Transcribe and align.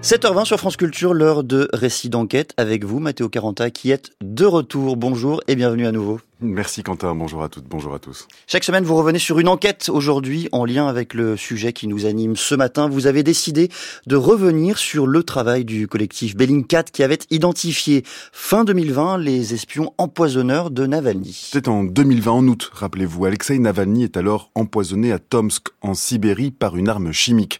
7h20 0.00 0.44
sur 0.44 0.58
France 0.58 0.76
Culture, 0.76 1.12
l'heure 1.12 1.42
de 1.42 1.68
récit 1.72 2.08
d'enquête 2.08 2.54
avec 2.56 2.84
vous, 2.84 3.00
Mathéo 3.00 3.28
Caranta, 3.28 3.68
qui 3.72 3.90
êtes 3.90 4.12
de 4.22 4.44
retour. 4.44 4.96
Bonjour 4.96 5.40
et 5.48 5.56
bienvenue 5.56 5.88
à 5.88 5.90
nouveau. 5.90 6.20
Merci 6.40 6.84
Quentin, 6.84 7.16
bonjour 7.16 7.42
à 7.42 7.48
toutes, 7.48 7.64
bonjour 7.64 7.92
à 7.94 7.98
tous. 7.98 8.28
Chaque 8.46 8.62
semaine, 8.62 8.84
vous 8.84 8.94
revenez 8.94 9.18
sur 9.18 9.40
une 9.40 9.48
enquête 9.48 9.88
aujourd'hui 9.88 10.48
en 10.52 10.64
lien 10.64 10.86
avec 10.86 11.14
le 11.14 11.36
sujet 11.36 11.72
qui 11.72 11.88
nous 11.88 12.06
anime 12.06 12.36
ce 12.36 12.54
matin. 12.54 12.88
Vous 12.88 13.08
avez 13.08 13.24
décidé 13.24 13.70
de 14.06 14.14
revenir 14.14 14.78
sur 14.78 15.08
le 15.08 15.24
travail 15.24 15.64
du 15.64 15.88
collectif 15.88 16.36
Bellingcat 16.36 16.84
qui 16.84 17.02
avait 17.02 17.18
identifié 17.30 18.04
fin 18.06 18.62
2020 18.62 19.18
les 19.18 19.52
espions 19.52 19.94
empoisonneurs 19.98 20.70
de 20.70 20.86
Navalny. 20.86 21.48
C'était 21.50 21.68
en 21.68 21.82
2020 21.82 22.30
en 22.30 22.46
août, 22.46 22.70
rappelez-vous. 22.72 23.24
Alexei 23.24 23.58
Navalny 23.58 24.04
est 24.04 24.16
alors 24.16 24.52
empoisonné 24.54 25.10
à 25.10 25.18
Tomsk 25.18 25.70
en 25.80 25.94
Sibérie 25.94 26.52
par 26.52 26.76
une 26.76 26.88
arme 26.88 27.10
chimique. 27.10 27.58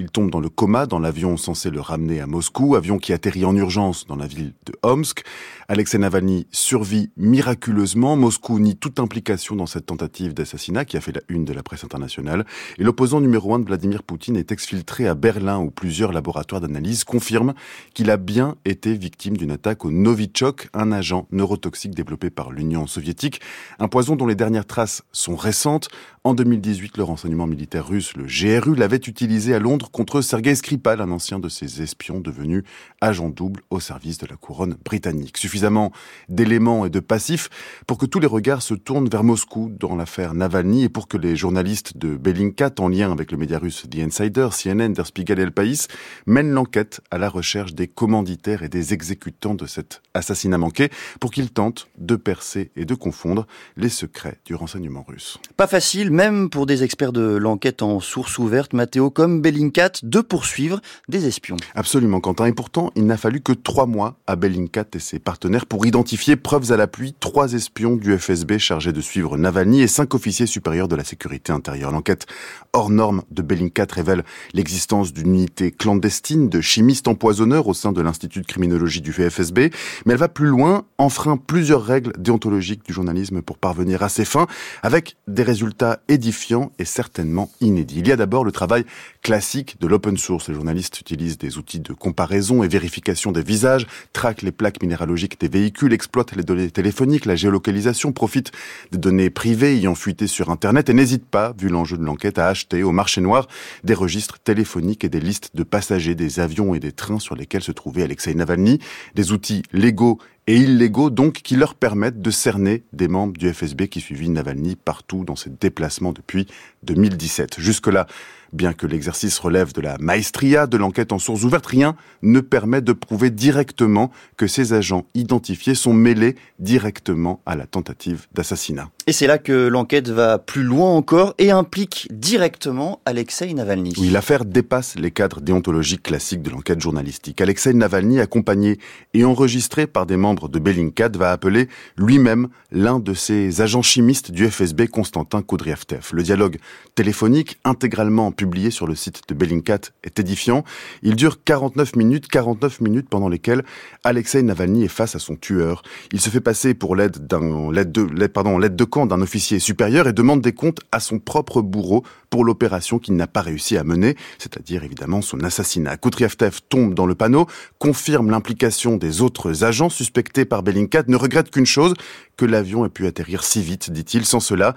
Il 0.00 0.10
tombe 0.10 0.30
dans 0.30 0.40
le 0.40 0.48
coma 0.48 0.86
dans 0.86 0.98
l'avion 0.98 1.36
censé 1.36 1.68
le 1.68 1.78
ramener 1.78 2.22
à 2.22 2.26
Moscou, 2.26 2.74
avion 2.74 2.96
qui 2.96 3.12
atterrit 3.12 3.44
en 3.44 3.54
urgence 3.54 4.06
dans 4.06 4.16
la 4.16 4.26
ville 4.26 4.54
de 4.64 4.72
Omsk. 4.82 5.24
Alexei 5.68 5.98
Navalny 5.98 6.46
survit 6.52 7.10
miraculeusement. 7.18 8.16
Moscou 8.16 8.58
nie 8.58 8.76
toute 8.76 8.98
implication 8.98 9.56
dans 9.56 9.66
cette 9.66 9.84
tentative 9.84 10.32
d'assassinat 10.32 10.86
qui 10.86 10.96
a 10.96 11.02
fait 11.02 11.12
la 11.12 11.20
une 11.28 11.44
de 11.44 11.52
la 11.52 11.62
presse 11.62 11.84
internationale. 11.84 12.46
Et 12.78 12.82
l'opposant 12.82 13.20
numéro 13.20 13.54
un 13.54 13.58
de 13.58 13.66
Vladimir 13.66 14.02
Poutine 14.02 14.38
est 14.38 14.52
exfiltré 14.52 15.06
à 15.06 15.14
Berlin 15.14 15.58
où 15.58 15.70
plusieurs 15.70 16.12
laboratoires 16.12 16.62
d'analyse 16.62 17.04
confirment 17.04 17.52
qu'il 17.92 18.10
a 18.10 18.16
bien 18.16 18.56
été 18.64 18.94
victime 18.94 19.36
d'une 19.36 19.50
attaque 19.50 19.84
au 19.84 19.90
Novichok, 19.90 20.70
un 20.72 20.92
agent 20.92 21.26
neurotoxique 21.30 21.94
développé 21.94 22.30
par 22.30 22.52
l'Union 22.52 22.86
soviétique. 22.86 23.42
Un 23.78 23.88
poison 23.88 24.16
dont 24.16 24.26
les 24.26 24.34
dernières 24.34 24.66
traces 24.66 25.02
sont 25.12 25.36
récentes. 25.36 25.90
En 26.24 26.34
2018, 26.34 26.96
le 26.96 27.04
renseignement 27.04 27.46
militaire 27.46 27.86
russe, 27.86 28.14
le 28.16 28.24
GRU, 28.24 28.74
l'avait 28.74 28.96
utilisé 28.96 29.54
à 29.54 29.58
Londres 29.58 29.89
contre 29.92 30.20
Sergei 30.20 30.54
Skripal, 30.54 31.00
un 31.00 31.10
ancien 31.10 31.38
de 31.38 31.48
ses 31.48 31.82
espions 31.82 32.20
devenu 32.20 32.64
agent 33.00 33.28
double 33.28 33.62
au 33.70 33.80
service 33.80 34.18
de 34.18 34.26
la 34.26 34.36
couronne 34.36 34.76
britannique. 34.84 35.38
Suffisamment 35.38 35.92
d'éléments 36.28 36.86
et 36.86 36.90
de 36.90 37.00
passifs 37.00 37.48
pour 37.86 37.98
que 37.98 38.06
tous 38.06 38.20
les 38.20 38.26
regards 38.26 38.62
se 38.62 38.74
tournent 38.74 39.08
vers 39.08 39.24
Moscou 39.24 39.70
dans 39.70 39.96
l'affaire 39.96 40.34
Navalny 40.34 40.84
et 40.84 40.88
pour 40.88 41.08
que 41.08 41.16
les 41.16 41.36
journalistes 41.36 41.96
de 41.96 42.16
Bellingcat, 42.16 42.72
en 42.78 42.88
lien 42.88 43.10
avec 43.10 43.32
le 43.32 43.38
média 43.38 43.58
russe 43.58 43.84
The 43.90 43.98
Insider, 43.98 44.48
CNN, 44.50 44.92
Der 44.92 45.06
Spiegel 45.06 45.38
et 45.38 45.42
El 45.42 45.52
País, 45.52 45.88
mènent 46.26 46.52
l'enquête 46.52 47.00
à 47.10 47.18
la 47.18 47.28
recherche 47.28 47.74
des 47.74 47.88
commanditaires 47.88 48.62
et 48.62 48.68
des 48.68 48.94
exécutants 48.94 49.54
de 49.54 49.66
cet 49.66 50.02
assassinat 50.14 50.58
manqué 50.58 50.90
pour 51.18 51.30
qu'ils 51.30 51.50
tentent 51.50 51.88
de 51.98 52.16
percer 52.16 52.70
et 52.76 52.84
de 52.84 52.94
confondre 52.94 53.46
les 53.76 53.88
secrets 53.88 54.38
du 54.44 54.54
renseignement 54.54 55.04
russe. 55.06 55.38
Pas 55.56 55.66
facile, 55.66 56.10
même 56.10 56.50
pour 56.50 56.66
des 56.66 56.82
experts 56.82 57.12
de 57.12 57.36
l'enquête 57.36 57.82
en 57.82 58.00
source 58.00 58.38
ouverte, 58.38 58.72
Matteo, 58.72 59.10
comme 59.10 59.40
Bellingcat, 59.40 59.79
de 60.02 60.20
poursuivre 60.20 60.80
des 61.08 61.26
espions. 61.26 61.56
Absolument, 61.74 62.20
Quentin. 62.20 62.46
Et 62.46 62.52
pourtant, 62.52 62.90
il 62.96 63.06
n'a 63.06 63.16
fallu 63.16 63.40
que 63.40 63.52
trois 63.52 63.86
mois 63.86 64.16
à 64.26 64.36
Bellingcat 64.36 64.86
et 64.94 64.98
ses 64.98 65.18
partenaires 65.18 65.66
pour 65.66 65.86
identifier, 65.86 66.36
preuves 66.36 66.72
à 66.72 66.76
l'appui, 66.76 67.14
trois 67.18 67.54
espions 67.54 67.96
du 67.96 68.16
FSB 68.16 68.58
chargés 68.58 68.92
de 68.92 69.00
suivre 69.00 69.36
Navalny 69.36 69.82
et 69.82 69.86
cinq 69.88 70.14
officiers 70.14 70.46
supérieurs 70.46 70.88
de 70.88 70.96
la 70.96 71.04
sécurité 71.04 71.52
intérieure. 71.52 71.90
L'enquête 71.92 72.26
hors 72.72 72.90
norme 72.90 73.22
de 73.30 73.42
Bellingcat 73.42 73.86
révèle 73.90 74.24
l'existence 74.52 75.12
d'une 75.12 75.34
unité 75.34 75.70
clandestine 75.70 76.48
de 76.48 76.60
chimistes 76.60 77.08
empoisonneurs 77.08 77.66
au 77.66 77.74
sein 77.74 77.92
de 77.92 78.00
l'Institut 78.00 78.40
de 78.42 78.46
criminologie 78.46 79.00
du 79.00 79.12
FSB, 79.12 79.70
mais 80.04 80.12
elle 80.12 80.18
va 80.18 80.28
plus 80.28 80.46
loin, 80.46 80.84
enfreint 80.98 81.36
plusieurs 81.36 81.84
règles 81.84 82.12
déontologiques 82.18 82.84
du 82.84 82.92
journalisme 82.92 83.42
pour 83.42 83.58
parvenir 83.58 84.02
à 84.02 84.08
ses 84.08 84.24
fins, 84.24 84.46
avec 84.82 85.16
des 85.26 85.42
résultats 85.42 86.00
édifiants 86.08 86.72
et 86.78 86.84
certainement 86.84 87.50
inédits. 87.60 88.00
Il 88.00 88.08
y 88.08 88.12
a 88.12 88.16
d'abord 88.16 88.44
le 88.44 88.52
travail 88.52 88.84
classique 89.22 89.59
de 89.80 89.86
l'open 89.86 90.16
source. 90.16 90.48
Les 90.48 90.54
journalistes 90.54 91.00
utilisent 91.00 91.38
des 91.38 91.58
outils 91.58 91.80
de 91.80 91.92
comparaison 91.92 92.62
et 92.62 92.68
vérification 92.68 93.32
des 93.32 93.42
visages, 93.42 93.86
traquent 94.12 94.42
les 94.42 94.52
plaques 94.52 94.82
minéralogiques 94.82 95.40
des 95.40 95.48
véhicules, 95.48 95.92
exploitent 95.92 96.34
les 96.36 96.42
données 96.42 96.70
téléphoniques, 96.70 97.26
la 97.26 97.36
géolocalisation, 97.36 98.12
profitent 98.12 98.52
des 98.92 98.98
données 98.98 99.30
privées 99.30 99.76
ayant 99.76 99.94
fuité 99.94 100.26
sur 100.26 100.50
Internet 100.50 100.88
et 100.88 100.94
n'hésitent 100.94 101.28
pas, 101.28 101.54
vu 101.58 101.68
l'enjeu 101.68 101.96
de 101.96 102.04
l'enquête, 102.04 102.38
à 102.38 102.48
acheter 102.48 102.82
au 102.82 102.92
marché 102.92 103.20
noir 103.20 103.48
des 103.84 103.94
registres 103.94 104.38
téléphoniques 104.38 105.04
et 105.04 105.08
des 105.08 105.20
listes 105.20 105.50
de 105.54 105.62
passagers 105.62 106.14
des 106.14 106.40
avions 106.40 106.74
et 106.74 106.80
des 106.80 106.92
trains 106.92 107.18
sur 107.18 107.34
lesquels 107.34 107.62
se 107.62 107.72
trouvait 107.72 108.02
Alexei 108.02 108.34
Navalny, 108.34 108.78
des 109.14 109.32
outils 109.32 109.62
légaux 109.72 110.18
et 110.46 110.56
illégaux 110.56 111.10
donc 111.10 111.42
qui 111.42 111.54
leur 111.54 111.74
permettent 111.74 112.20
de 112.20 112.30
cerner 112.30 112.82
des 112.92 113.08
membres 113.08 113.36
du 113.36 113.52
FSB 113.52 113.86
qui 113.86 114.00
suivaient 114.00 114.28
Navalny 114.28 114.74
partout 114.76 115.24
dans 115.24 115.36
ses 115.36 115.50
déplacements 115.50 116.12
depuis 116.12 116.46
2017. 116.82 117.60
Jusque-là, 117.60 118.06
bien 118.52 118.72
que 118.72 118.86
l'exercice 118.86 119.38
relève 119.38 119.72
de 119.72 119.80
la 119.80 119.96
maestria 119.98 120.66
de 120.66 120.76
l'enquête 120.76 121.12
en 121.12 121.18
source 121.18 121.44
ouverte, 121.44 121.66
rien 121.66 121.96
ne 122.22 122.40
permet 122.40 122.80
de 122.80 122.92
prouver 122.92 123.30
directement 123.30 124.10
que 124.36 124.46
ces 124.46 124.72
agents 124.72 125.06
identifiés 125.14 125.74
sont 125.74 125.92
mêlés 125.92 126.36
directement 126.58 127.40
à 127.46 127.56
la 127.56 127.66
tentative 127.66 128.26
d'assassinat. 128.34 128.90
Et 129.06 129.12
c'est 129.12 129.26
là 129.26 129.38
que 129.38 129.66
l'enquête 129.66 130.08
va 130.08 130.38
plus 130.38 130.62
loin 130.62 130.90
encore 130.90 131.34
et 131.38 131.50
implique 131.50 132.08
directement 132.10 133.00
Alexei 133.06 133.52
Navalny. 133.54 133.94
Oui, 133.98 134.10
l'affaire 134.10 134.44
dépasse 134.44 134.96
les 134.96 135.10
cadres 135.10 135.40
déontologiques 135.40 136.02
classiques 136.02 136.42
de 136.42 136.50
l'enquête 136.50 136.80
journalistique. 136.80 137.40
Alexei 137.40 137.72
Navalny, 137.74 138.20
accompagné 138.20 138.78
et 139.14 139.24
enregistré 139.24 139.86
par 139.86 140.06
des 140.06 140.16
membres 140.16 140.48
de 140.48 140.58
Bellingcat, 140.58 141.10
va 141.14 141.32
appeler 141.32 141.68
lui-même 141.96 142.48
l'un 142.70 143.00
de 143.00 143.14
ses 143.14 143.60
agents 143.60 143.82
chimistes 143.82 144.30
du 144.30 144.48
FSB, 144.48 144.86
Constantin 144.88 145.42
Koudriavtev. 145.42 146.10
Le 146.12 146.22
dialogue 146.22 146.58
téléphonique, 146.94 147.58
intégralement 147.64 148.30
publié 148.46 148.70
sur 148.70 148.86
le 148.86 148.94
site 148.94 149.22
de 149.28 149.34
Bellingcat, 149.34 149.80
est 150.02 150.18
édifiant. 150.18 150.64
Il 151.02 151.16
dure 151.16 151.42
49 151.44 151.96
minutes, 151.96 152.28
49 152.28 152.80
minutes 152.80 153.08
pendant 153.08 153.28
lesquelles 153.28 153.62
Alexei 154.04 154.42
Navalny 154.42 154.84
est 154.84 154.88
face 154.88 155.14
à 155.14 155.18
son 155.18 155.36
tueur. 155.36 155.82
Il 156.12 156.20
se 156.20 156.30
fait 156.30 156.40
passer 156.40 156.74
pour 156.74 156.96
l'aide 156.96 157.26
de 157.28 158.84
camp 158.84 159.06
d'un 159.06 159.20
officier 159.20 159.58
supérieur 159.58 160.08
et 160.08 160.12
demande 160.12 160.40
des 160.40 160.52
comptes 160.52 160.80
à 160.92 161.00
son 161.00 161.18
propre 161.18 161.62
bourreau 161.62 162.02
pour 162.30 162.44
l'opération 162.44 162.98
qu'il 162.98 163.14
n'a 163.16 163.26
pas 163.26 163.42
réussi 163.42 163.76
à 163.76 163.84
mener, 163.84 164.16
c'est-à-dire 164.38 164.84
évidemment 164.84 165.20
son 165.20 165.40
assassinat. 165.40 165.96
Koutriavtev 165.96 166.60
tombe 166.68 166.94
dans 166.94 167.06
le 167.06 167.14
panneau, 167.14 167.46
confirme 167.78 168.30
l'implication 168.30 168.96
des 168.96 169.20
autres 169.20 169.64
agents 169.64 169.90
suspectés 169.90 170.44
par 170.44 170.62
Bellingcat, 170.62 171.04
ne 171.08 171.16
regrette 171.16 171.50
qu'une 171.50 171.66
chose, 171.66 171.94
que 172.36 172.44
l'avion 172.44 172.86
ait 172.86 172.90
pu 172.90 173.06
atterrir 173.06 173.42
si 173.42 173.62
vite, 173.62 173.90
dit-il. 173.90 174.24
Sans 174.24 174.40
cela, 174.40 174.74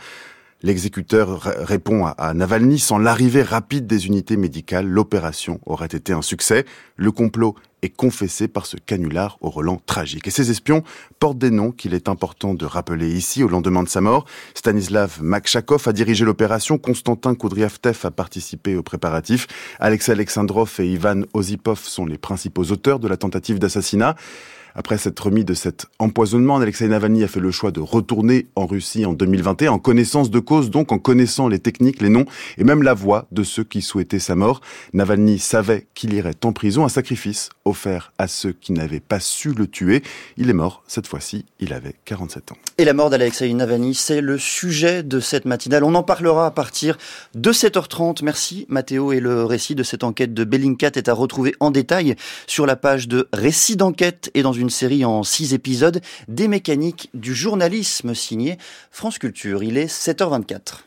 L'exécuteur 0.63 1.41
répond 1.57 2.05
à 2.05 2.33
Navalny, 2.33 2.79
sans 2.79 2.97
l'arrivée 2.97 3.43
rapide 3.43 3.85
des 3.85 4.07
unités 4.07 4.37
médicales, 4.37 4.87
l'opération 4.87 5.59
aurait 5.65 5.87
été 5.87 6.13
un 6.13 6.21
succès. 6.21 6.63
Le 6.95 7.11
complot 7.11 7.55
est 7.83 7.89
confessé 7.89 8.47
par 8.47 8.65
ce 8.65 8.77
canular 8.77 9.37
au 9.41 9.49
relent 9.49 9.81
tragique. 9.85 10.27
Et 10.27 10.31
ces 10.31 10.49
espions 10.49 10.83
portent 11.19 11.37
des 11.37 11.51
noms 11.51 11.71
qu'il 11.71 11.93
est 11.93 12.09
important 12.09 12.53
de 12.53 12.65
rappeler 12.65 13.11
ici 13.11 13.43
au 13.43 13.47
lendemain 13.47 13.83
de 13.83 13.89
sa 13.89 14.01
mort. 14.01 14.25
Stanislav 14.55 15.19
Makshakov 15.21 15.87
a 15.87 15.93
dirigé 15.93 16.25
l'opération, 16.25 16.77
Konstantin 16.77 17.35
Koudriavtev 17.35 17.99
a 18.03 18.11
participé 18.11 18.75
aux 18.75 18.83
préparatifs, 18.83 19.47
Alexei 19.79 20.13
Alexandrov 20.13 20.73
et 20.79 20.87
Ivan 20.87 21.23
Osipov 21.33 21.79
sont 21.79 22.05
les 22.05 22.17
principaux 22.17 22.63
auteurs 22.63 22.99
de 22.99 23.07
la 23.07 23.17
tentative 23.17 23.59
d'assassinat. 23.59 24.15
Après 24.75 24.97
s'être 24.97 25.19
remis 25.19 25.45
de 25.45 25.53
cet 25.53 25.85
empoisonnement, 25.99 26.57
Alexei 26.57 26.87
Navalny 26.87 27.23
a 27.23 27.27
fait 27.27 27.39
le 27.39 27.51
choix 27.51 27.71
de 27.71 27.79
retourner 27.79 28.47
en 28.55 28.65
Russie 28.65 29.05
en 29.05 29.13
2021, 29.13 29.71
en 29.71 29.79
connaissance 29.79 30.31
de 30.31 30.39
cause, 30.39 30.71
donc 30.71 30.91
en 30.91 30.97
connaissant 30.97 31.47
les 31.47 31.59
techniques, 31.59 32.01
les 32.01 32.09
noms 32.09 32.25
et 32.57 32.63
même 32.63 32.81
la 32.81 32.95
voix 32.95 33.27
de 33.31 33.43
ceux 33.43 33.63
qui 33.63 33.83
souhaitaient 33.83 34.17
sa 34.17 34.35
mort. 34.35 34.61
Navalny 34.93 35.37
savait 35.37 35.87
qu'il 35.93 36.13
irait 36.13 36.33
en 36.43 36.53
prison, 36.53 36.85
un 36.85 36.89
sacrifice 36.89 37.49
offert 37.73 38.13
à 38.19 38.27
ceux 38.27 38.53
qui 38.53 38.71
n'avaient 38.71 38.99
pas 38.99 39.19
su 39.19 39.51
le 39.51 39.65
tuer. 39.65 40.03
Il 40.37 40.47
est 40.51 40.53
mort, 40.53 40.83
cette 40.87 41.07
fois-ci, 41.07 41.45
il 41.59 41.73
avait 41.73 41.95
47 42.05 42.51
ans. 42.51 42.57
Et 42.77 42.85
la 42.85 42.93
mort 42.93 43.09
d'Alexei 43.09 43.51
Navalny, 43.51 43.95
c'est 43.95 44.21
le 44.21 44.37
sujet 44.37 45.01
de 45.01 45.19
cette 45.19 45.45
matinale. 45.45 45.83
On 45.83 45.95
en 45.95 46.03
parlera 46.03 46.45
à 46.45 46.51
partir 46.51 46.99
de 47.33 47.51
7h30. 47.51 48.23
Merci 48.23 48.67
Mathéo 48.69 49.11
et 49.11 49.19
le 49.19 49.43
récit 49.43 49.73
de 49.73 49.81
cette 49.81 50.03
enquête 50.03 50.35
de 50.35 50.43
Bellingcat 50.43 50.91
est 50.93 51.09
à 51.09 51.13
retrouver 51.13 51.55
en 51.59 51.71
détail 51.71 52.15
sur 52.45 52.67
la 52.67 52.75
page 52.75 53.07
de 53.07 53.27
Récit 53.33 53.75
d'enquête 53.75 54.29
et 54.35 54.43
dans 54.43 54.53
une 54.53 54.69
série 54.69 55.03
en 55.03 55.23
six 55.23 55.55
épisodes 55.55 55.99
des 56.27 56.47
mécaniques 56.47 57.09
du 57.15 57.33
journalisme 57.33 58.13
signé 58.13 58.59
France 58.91 59.17
Culture. 59.17 59.63
Il 59.63 59.77
est 59.77 59.91
7h24. 59.91 60.81